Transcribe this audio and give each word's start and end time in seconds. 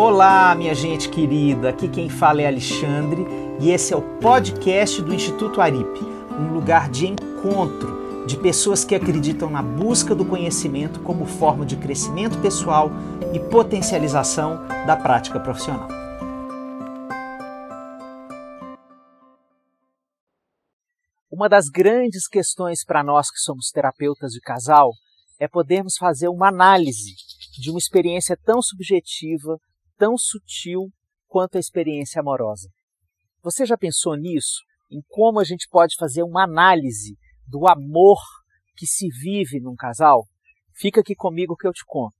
Olá, 0.00 0.54
minha 0.54 0.76
gente 0.76 1.08
querida. 1.08 1.70
Aqui 1.70 1.88
quem 1.88 2.08
fala 2.08 2.40
é 2.40 2.46
Alexandre 2.46 3.26
e 3.60 3.72
esse 3.72 3.92
é 3.92 3.96
o 3.96 4.18
podcast 4.20 5.02
do 5.02 5.12
Instituto 5.12 5.60
Aripe, 5.60 5.98
um 6.38 6.52
lugar 6.52 6.88
de 6.88 7.08
encontro 7.08 8.24
de 8.24 8.36
pessoas 8.36 8.84
que 8.84 8.94
acreditam 8.94 9.50
na 9.50 9.60
busca 9.60 10.14
do 10.14 10.24
conhecimento 10.24 11.00
como 11.00 11.26
forma 11.26 11.66
de 11.66 11.76
crescimento 11.76 12.40
pessoal 12.40 12.92
e 13.34 13.40
potencialização 13.40 14.64
da 14.86 14.96
prática 14.96 15.40
profissional. 15.40 15.88
Uma 21.28 21.48
das 21.48 21.68
grandes 21.68 22.28
questões 22.28 22.84
para 22.84 23.02
nós 23.02 23.32
que 23.32 23.40
somos 23.40 23.72
terapeutas 23.72 24.30
de 24.30 24.40
casal 24.40 24.92
é 25.40 25.48
podermos 25.48 25.96
fazer 25.96 26.28
uma 26.28 26.46
análise 26.46 27.16
de 27.60 27.68
uma 27.68 27.80
experiência 27.80 28.38
tão 28.44 28.62
subjetiva, 28.62 29.58
tão 29.98 30.16
sutil 30.16 30.88
quanto 31.26 31.56
a 31.56 31.60
experiência 31.60 32.20
amorosa. 32.20 32.70
Você 33.42 33.66
já 33.66 33.76
pensou 33.76 34.16
nisso? 34.16 34.62
Em 34.90 35.02
como 35.08 35.40
a 35.40 35.44
gente 35.44 35.68
pode 35.68 35.96
fazer 35.96 36.22
uma 36.22 36.44
análise 36.44 37.18
do 37.46 37.68
amor 37.68 38.18
que 38.76 38.86
se 38.86 39.08
vive 39.08 39.60
num 39.60 39.74
casal? 39.74 40.26
Fica 40.74 41.00
aqui 41.00 41.14
comigo 41.14 41.56
que 41.56 41.66
eu 41.66 41.72
te 41.72 41.84
conto. 41.84 42.14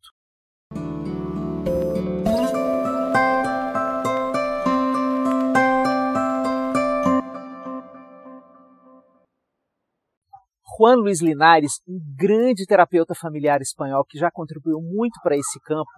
Juan 10.79 10.95
Luiz 10.97 11.21
Linares, 11.21 11.81
um 11.89 11.99
grande 12.17 12.65
terapeuta 12.65 13.13
familiar 13.13 13.61
espanhol 13.61 14.05
que 14.05 14.17
já 14.17 14.31
contribuiu 14.31 14.81
muito 14.81 15.19
para 15.23 15.37
esse 15.37 15.59
campo, 15.61 15.91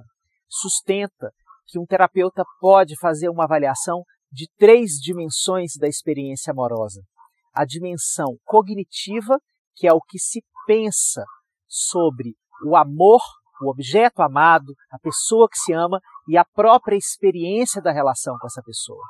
sustenta 0.49 1.31
que 1.71 1.79
um 1.79 1.87
terapeuta 1.87 2.43
pode 2.59 2.99
fazer 2.99 3.29
uma 3.29 3.45
avaliação 3.45 4.03
de 4.31 4.49
três 4.59 4.93
dimensões 5.01 5.73
da 5.79 5.89
experiência 5.89 6.51
amorosa. 6.51 7.01
A 7.55 7.65
dimensão 7.65 8.37
cognitiva, 8.45 9.39
que 9.77 9.87
é 9.87 9.93
o 9.93 10.01
que 10.01 10.19
se 10.19 10.43
pensa 10.67 11.25
sobre 11.69 12.35
o 12.67 12.77
amor, 12.77 13.21
o 13.63 13.71
objeto 13.71 14.21
amado, 14.21 14.75
a 14.91 14.99
pessoa 14.99 15.49
que 15.49 15.59
se 15.59 15.73
ama 15.73 16.01
e 16.29 16.37
a 16.37 16.45
própria 16.45 16.97
experiência 16.97 17.81
da 17.81 17.93
relação 17.93 18.37
com 18.39 18.47
essa 18.47 18.63
pessoa. 18.63 19.03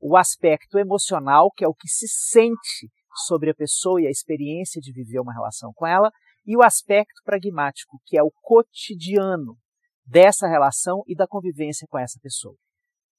O 0.00 0.16
aspecto 0.16 0.78
emocional, 0.78 1.50
que 1.56 1.64
é 1.64 1.68
o 1.68 1.74
que 1.74 1.88
se 1.88 2.06
sente 2.08 2.90
sobre 3.26 3.50
a 3.50 3.54
pessoa 3.54 4.00
e 4.00 4.06
a 4.06 4.10
experiência 4.10 4.80
de 4.80 4.92
viver 4.92 5.20
uma 5.20 5.32
relação 5.32 5.72
com 5.74 5.86
ela, 5.86 6.10
e 6.46 6.56
o 6.56 6.62
aspecto 6.62 7.22
pragmático, 7.24 7.98
que 8.04 8.18
é 8.18 8.22
o 8.22 8.32
cotidiano 8.42 9.56
dessa 10.04 10.46
relação 10.46 11.02
e 11.06 11.14
da 11.14 11.26
convivência 11.26 11.86
com 11.88 11.98
essa 11.98 12.18
pessoa. 12.20 12.56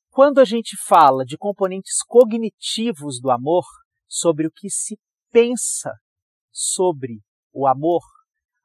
Quando 0.10 0.40
a 0.40 0.46
gente 0.46 0.78
fala 0.88 1.26
de 1.26 1.38
componentes 1.38 2.02
cognitivos 2.08 3.20
do 3.20 3.30
amor, 3.32 3.66
sobre 4.08 4.48
o 4.48 4.52
que 4.52 4.70
se 4.70 4.98
pensa 5.32 5.92
sobre 6.52 7.22
o 7.52 7.68
amor, 7.68 8.02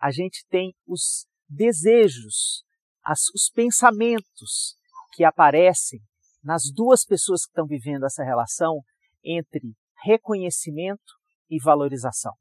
a 0.00 0.10
gente 0.10 0.44
tem 0.48 0.74
os 0.86 1.26
desejos, 1.48 2.64
as, 3.02 3.28
os 3.34 3.50
pensamentos 3.52 4.76
que 5.12 5.24
aparecem 5.24 6.00
nas 6.42 6.70
duas 6.72 7.04
pessoas 7.04 7.44
que 7.44 7.50
estão 7.50 7.66
vivendo 7.66 8.06
essa 8.06 8.22
relação 8.22 8.80
entre 9.24 9.74
reconhecimento 10.04 11.12
e 11.50 11.60
valorização, 11.60 12.32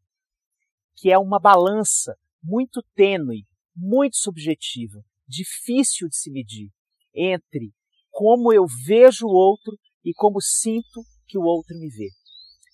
que 0.95 1.11
é 1.11 1.17
uma 1.17 1.39
balança 1.39 2.15
muito 2.41 2.83
tênue, 2.95 3.45
muito 3.75 4.17
subjetiva, 4.17 5.03
difícil 5.29 6.09
de 6.09 6.17
se 6.17 6.31
medir 6.31 6.69
entre 7.13 7.71
como 8.09 8.51
eu 8.51 8.65
vejo 8.85 9.27
o 9.27 9.31
outro 9.31 9.77
e 10.03 10.13
como 10.13 10.41
sinto 10.41 11.01
que 11.27 11.37
o 11.37 11.43
outro 11.43 11.77
me 11.77 11.89
vê. 11.89 12.09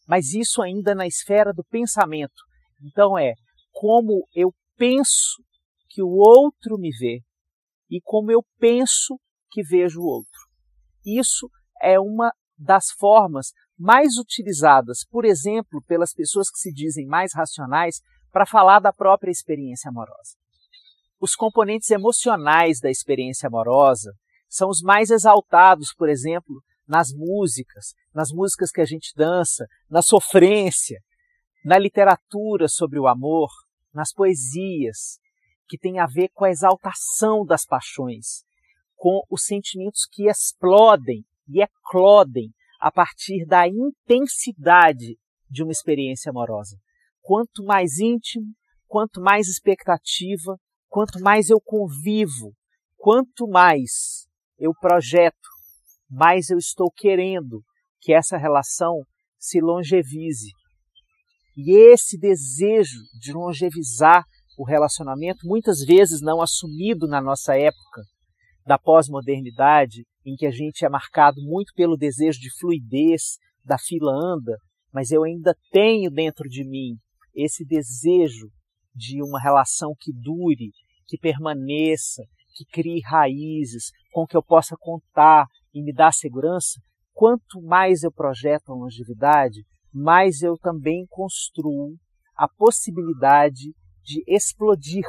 Mas 0.08 0.34
isso 0.34 0.62
ainda 0.62 0.96
na 0.96 1.06
esfera 1.06 1.52
do 1.54 1.64
pensamento. 1.64 2.42
Então 2.82 3.18
é 3.18 3.34
como 3.72 4.28
eu 4.34 4.54
penso 4.78 5.44
que 5.90 6.02
o 6.02 6.10
outro 6.10 6.78
me 6.78 6.92
vê 6.98 7.22
e 7.90 8.00
como 8.02 8.32
eu 8.32 8.44
penso 8.58 9.20
que 9.52 9.62
vejo 9.62 10.02
o 10.02 10.06
outro. 10.06 10.40
Isso 11.06 11.50
é 11.82 12.00
uma 12.00 12.32
das 12.58 12.90
formas 12.98 13.52
mais 13.78 14.18
utilizadas, 14.18 15.06
por 15.10 15.26
exemplo, 15.26 15.84
pelas 15.86 16.14
pessoas 16.14 16.50
que 16.50 16.58
se 16.58 16.72
dizem 16.72 17.06
mais 17.06 17.34
racionais, 17.34 18.00
para 18.32 18.46
falar 18.46 18.80
da 18.80 18.92
própria 18.92 19.32
experiência 19.32 19.90
amorosa. 19.90 20.36
Os 21.20 21.36
componentes 21.36 21.90
emocionais 21.92 22.80
da 22.80 22.90
experiência 22.90 23.48
amorosa 23.48 24.14
são 24.50 24.70
os 24.70 24.82
mais 24.82 25.10
exaltados, 25.10 25.94
por 25.94 26.10
exemplo, 26.10 26.62
nas 26.88 27.12
músicas, 27.12 27.94
nas 28.14 28.32
músicas 28.32 28.72
que 28.72 28.82
a 28.82 28.86
gente 28.86 29.12
dança, 29.16 29.66
na 29.90 30.02
sofrência, 30.02 31.00
na 31.64 31.80
literatura 31.80 32.68
sobre 32.68 33.00
o 33.00 33.08
amor, 33.08 33.50
nas 33.94 34.14
poesias, 34.14 35.20
que 35.68 35.78
tem 35.78 36.00
a 36.00 36.06
ver 36.06 36.30
com 36.34 36.46
a 36.46 36.52
exaltação 36.52 37.46
das 37.46 37.66
paixões, 37.66 38.44
com 38.96 39.22
os 39.30 39.46
sentimentos 39.46 40.06
que 40.10 40.30
explodem 40.30 41.26
e 41.48 41.62
eclodem 41.62 42.54
a 42.80 42.92
partir 42.92 43.46
da 43.46 43.68
intensidade 43.68 45.18
de 45.50 45.64
uma 45.64 45.72
experiência 45.72 46.30
amorosa. 46.30 46.78
Quanto 47.22 47.64
mais 47.64 47.98
íntimo, 47.98 48.46
quanto 48.88 49.20
mais 49.20 49.48
expectativa, 49.48 50.60
quanto 50.96 51.20
mais 51.20 51.50
eu 51.50 51.60
convivo, 51.60 52.54
quanto 52.96 53.50
mais 53.50 54.30
eu 54.58 54.72
projeto, 54.80 55.50
mais 56.10 56.50
eu 56.50 56.58
estou 56.58 56.90
querendo 56.90 57.62
que 58.00 58.14
essa 58.14 58.38
relação 58.38 59.02
se 59.38 59.60
longevize. 59.60 60.52
E 61.58 61.76
esse 61.92 62.18
desejo 62.18 63.02
de 63.20 63.34
longevizar 63.34 64.24
o 64.58 64.64
relacionamento, 64.64 65.40
muitas 65.44 65.84
vezes 65.84 66.22
não 66.22 66.42
assumido 66.42 67.10
na 67.10 67.20
nossa 67.20 67.58
época 67.58 68.02
da 68.66 68.80
pós-modernidade, 68.80 70.06
em 70.26 70.38
que 70.38 70.46
a 70.46 70.52
gente 70.52 70.86
é 70.86 70.90
marcado 70.90 71.42
muito 71.42 71.74
pelo 71.76 71.98
desejo 71.98 72.40
de 72.40 72.50
fluidez, 72.58 73.38
da 73.66 73.78
fila 73.78 74.14
anda, 74.14 74.56
mas 74.94 75.12
eu 75.12 75.26
ainda 75.26 75.54
tenho 75.74 76.10
dentro 76.10 76.48
de 76.48 76.64
mim 76.64 76.96
esse 77.36 77.66
desejo 77.66 78.48
de 78.96 79.22
uma 79.22 79.42
relação 79.42 79.94
que 80.00 80.14
dure, 80.14 80.72
que 81.08 81.18
permaneça, 81.18 82.24
que 82.56 82.66
crie 82.66 83.02
raízes, 83.02 83.92
com 84.12 84.26
que 84.26 84.36
eu 84.36 84.44
possa 84.44 84.76
contar 84.80 85.46
e 85.74 85.82
me 85.82 85.94
dar 85.94 86.14
segurança. 86.14 86.80
Quanto 87.14 87.62
mais 87.62 88.04
eu 88.04 88.12
projeto 88.12 88.72
a 88.72 88.76
longevidade, 88.76 89.64
mais 89.94 90.42
eu 90.42 90.58
também 90.58 91.06
construo 91.10 91.96
a 92.36 92.48
possibilidade 92.48 93.74
de 94.04 94.24
explodir 94.28 95.06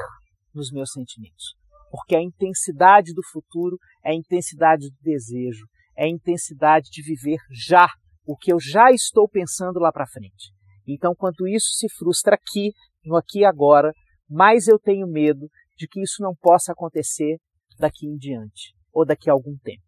nos 0.53 0.71
meus 0.71 0.91
sentimentos 0.91 1.57
porque 1.89 2.15
a 2.15 2.21
intensidade 2.21 3.13
do 3.13 3.21
futuro 3.31 3.77
é 4.03 4.11
a 4.11 4.15
intensidade 4.15 4.89
do 4.89 4.95
desejo, 5.01 5.65
é 5.95 6.05
a 6.05 6.09
intensidade 6.09 6.89
de 6.91 7.01
viver 7.01 7.39
já 7.51 7.87
o 8.25 8.35
que 8.35 8.51
eu 8.51 8.59
já 8.59 8.91
estou 8.91 9.27
pensando 9.27 9.79
lá 9.79 9.91
para 9.91 10.07
frente. 10.07 10.51
Então, 10.87 11.13
quanto 11.15 11.47
isso 11.47 11.71
se 11.71 11.87
frustra 11.97 12.35
aqui, 12.35 12.71
no 13.03 13.15
aqui 13.15 13.39
e 13.39 13.45
agora, 13.45 13.91
mais 14.29 14.67
eu 14.67 14.77
tenho 14.77 15.07
medo 15.07 15.47
de 15.77 15.87
que 15.87 16.01
isso 16.01 16.21
não 16.21 16.35
possa 16.35 16.71
acontecer 16.71 17.37
daqui 17.77 18.07
em 18.07 18.17
diante 18.17 18.73
ou 18.91 19.05
daqui 19.05 19.29
a 19.29 19.33
algum 19.33 19.57
tempo. 19.57 19.83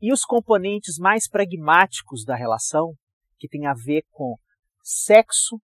E 0.00 0.12
os 0.12 0.24
componentes 0.24 0.98
mais 0.98 1.28
pragmáticos 1.28 2.24
da 2.24 2.34
relação, 2.34 2.94
que 3.38 3.48
tem 3.48 3.66
a 3.66 3.74
ver 3.74 4.02
com 4.10 4.36
sexo, 4.82 5.60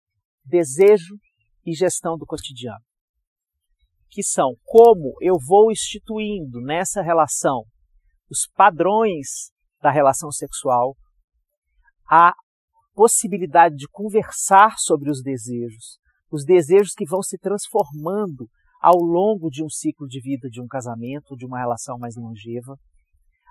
desejo 0.46 1.18
e 1.66 1.74
gestão 1.74 2.18
do 2.18 2.26
cotidiano 2.26 2.84
que 4.14 4.22
são 4.22 4.56
como 4.64 5.16
eu 5.20 5.34
vou 5.44 5.72
instituindo 5.72 6.62
nessa 6.62 7.02
relação 7.02 7.64
os 8.30 8.48
padrões 8.56 9.52
da 9.82 9.90
relação 9.90 10.32
sexual, 10.32 10.96
a 12.08 12.34
possibilidade 12.94 13.76
de 13.76 13.88
conversar 13.88 14.78
sobre 14.78 15.10
os 15.10 15.24
desejos, 15.24 15.98
os 16.32 16.46
desejos 16.46 16.94
que 16.94 17.08
vão 17.08 17.24
se 17.24 17.40
transformando 17.40 18.48
ao 18.84 18.98
longo 18.98 19.50
de 19.50 19.64
um 19.64 19.70
ciclo 19.70 20.06
de 20.06 20.20
vida 20.20 20.50
de 20.50 20.62
um 20.62 20.68
casamento, 20.68 21.38
de 21.38 21.46
uma 21.46 21.58
relação 21.58 21.98
mais 21.98 22.18
longeva, 22.18 22.78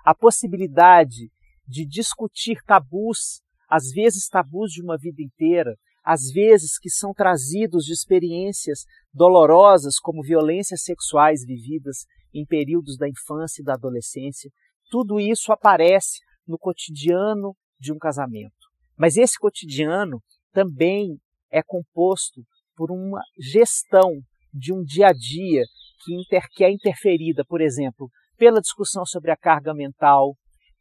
a 0.05 0.13
possibilidade 0.13 1.31
de 1.67 1.87
discutir 1.87 2.61
tabus, 2.63 3.41
às 3.67 3.89
vezes 3.91 4.27
tabus 4.27 4.71
de 4.71 4.83
uma 4.83 4.95
vida 4.95 5.23
inteira, 5.23 5.75
às 6.05 6.29
vezes 6.31 6.77
que 6.77 6.87
são 6.87 7.15
trazidos 7.15 7.83
de 7.85 7.93
experiências 7.93 8.85
dolorosas 9.11 9.97
como 9.97 10.21
violências 10.21 10.83
sexuais 10.83 11.43
vividas 11.43 12.05
em 12.31 12.45
períodos 12.45 12.95
da 12.95 13.09
infância 13.09 13.63
e 13.63 13.65
da 13.65 13.73
adolescência. 13.73 14.51
Tudo 14.91 15.19
isso 15.19 15.51
aparece 15.51 16.19
no 16.45 16.59
cotidiano 16.59 17.55
de 17.79 17.91
um 17.91 17.97
casamento. 17.97 18.53
Mas 18.95 19.17
esse 19.17 19.39
cotidiano 19.39 20.21
também 20.51 21.19
é 21.49 21.63
composto 21.63 22.43
por 22.75 22.91
uma 22.91 23.21
gestão 23.39 24.21
de 24.53 24.73
um 24.73 24.83
dia 24.83 25.07
a 25.07 25.13
dia 25.13 25.63
que, 26.03 26.13
inter, 26.13 26.43
que 26.51 26.63
é 26.63 26.71
interferida, 26.71 27.43
por 27.45 27.61
exemplo, 27.61 28.09
pela 28.37 28.61
discussão 28.61 29.05
sobre 29.05 29.31
a 29.31 29.37
carga 29.37 29.73
mental, 29.73 30.35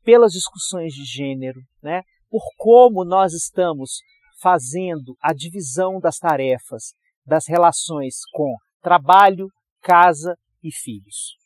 pelas 0.04 0.32
discussões 0.32 0.92
de 0.92 1.04
gênero, 1.04 1.60
né? 1.82 2.02
por 2.28 2.42
como 2.56 3.04
nós 3.04 3.32
estamos 3.32 4.00
fazendo 4.40 5.16
a 5.20 5.32
divisão 5.32 6.00
das 6.00 6.16
tarefas, 6.16 6.94
das 7.24 7.46
relações 7.46 8.16
com 8.32 8.56
trabalho, 8.80 9.48
casa 9.80 10.36
e 10.62 10.72
filhos. 10.72 11.36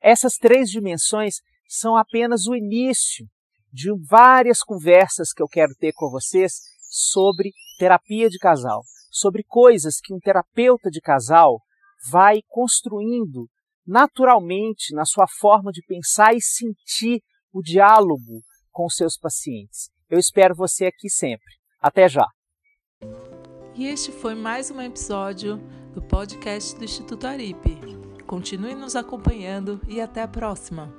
Essas 0.00 0.36
três 0.36 0.70
dimensões 0.70 1.36
são 1.68 1.96
apenas 1.96 2.46
o 2.46 2.54
início 2.54 3.26
de 3.72 3.90
várias 4.08 4.60
conversas 4.60 5.32
que 5.32 5.42
eu 5.42 5.48
quero 5.48 5.74
ter 5.74 5.92
com 5.92 6.08
vocês 6.08 6.60
sobre 6.88 7.52
terapia 7.78 8.30
de 8.30 8.38
casal, 8.38 8.82
sobre 9.16 9.42
coisas 9.42 9.98
que 10.02 10.12
um 10.12 10.18
terapeuta 10.18 10.90
de 10.90 11.00
casal 11.00 11.62
vai 12.10 12.40
construindo 12.48 13.48
naturalmente 13.86 14.94
na 14.94 15.06
sua 15.06 15.26
forma 15.26 15.72
de 15.72 15.80
pensar 15.86 16.34
e 16.34 16.42
sentir 16.42 17.22
o 17.52 17.62
diálogo 17.62 18.42
com 18.70 18.88
seus 18.90 19.16
pacientes. 19.16 19.88
Eu 20.10 20.18
espero 20.18 20.54
você 20.54 20.86
aqui 20.86 21.08
sempre. 21.08 21.46
Até 21.80 22.08
já! 22.08 22.26
E 23.74 23.86
este 23.86 24.12
foi 24.12 24.34
mais 24.34 24.70
um 24.70 24.80
episódio 24.82 25.56
do 25.94 26.02
podcast 26.02 26.76
do 26.76 26.84
Instituto 26.84 27.26
Aripe. 27.26 27.78
Continue 28.26 28.74
nos 28.74 28.96
acompanhando 28.96 29.80
e 29.88 30.00
até 30.00 30.22
a 30.22 30.28
próxima! 30.28 30.92